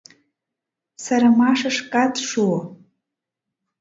[1.03, 2.59] Сырымашышкат шуо.